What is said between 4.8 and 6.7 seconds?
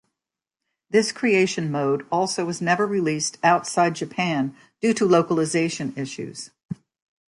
due to localization issues.